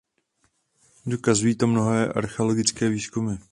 [1.05, 3.35] Dokazují to mnohé archeologické výzkumy.